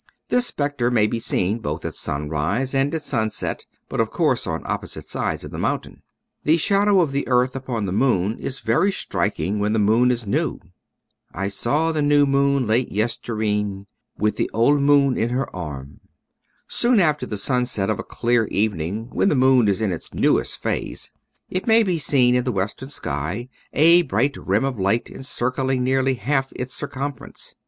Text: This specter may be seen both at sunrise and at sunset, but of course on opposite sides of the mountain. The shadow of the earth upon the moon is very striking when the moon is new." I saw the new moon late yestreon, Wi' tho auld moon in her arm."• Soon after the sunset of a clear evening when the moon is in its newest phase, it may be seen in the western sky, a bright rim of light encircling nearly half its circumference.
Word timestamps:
This 0.29 0.47
specter 0.47 0.89
may 0.89 1.05
be 1.05 1.19
seen 1.19 1.59
both 1.59 1.85
at 1.85 1.93
sunrise 1.93 2.73
and 2.73 2.95
at 2.95 3.03
sunset, 3.03 3.65
but 3.87 3.99
of 3.99 4.09
course 4.09 4.47
on 4.47 4.63
opposite 4.65 5.05
sides 5.05 5.43
of 5.43 5.51
the 5.51 5.59
mountain. 5.59 6.01
The 6.43 6.57
shadow 6.57 7.01
of 7.01 7.11
the 7.11 7.27
earth 7.27 7.55
upon 7.55 7.85
the 7.85 7.91
moon 7.91 8.39
is 8.39 8.61
very 8.61 8.91
striking 8.91 9.59
when 9.59 9.73
the 9.73 9.77
moon 9.77 10.09
is 10.09 10.25
new." 10.25 10.59
I 11.35 11.49
saw 11.49 11.91
the 11.91 12.01
new 12.01 12.25
moon 12.25 12.65
late 12.65 12.91
yestreon, 12.91 13.85
Wi' 14.17 14.31
tho 14.31 14.45
auld 14.55 14.81
moon 14.81 15.17
in 15.17 15.29
her 15.29 15.55
arm."• 15.55 15.99
Soon 16.67 16.99
after 16.99 17.27
the 17.27 17.37
sunset 17.37 17.91
of 17.91 17.99
a 17.99 18.03
clear 18.03 18.45
evening 18.47 19.07
when 19.11 19.29
the 19.29 19.35
moon 19.35 19.67
is 19.67 19.83
in 19.83 19.91
its 19.91 20.15
newest 20.15 20.57
phase, 20.57 21.11
it 21.47 21.67
may 21.67 21.83
be 21.83 21.99
seen 21.99 22.33
in 22.33 22.43
the 22.43 22.51
western 22.51 22.89
sky, 22.89 23.49
a 23.71 24.01
bright 24.01 24.35
rim 24.35 24.65
of 24.65 24.79
light 24.79 25.11
encircling 25.11 25.83
nearly 25.83 26.15
half 26.15 26.51
its 26.55 26.73
circumference. 26.73 27.53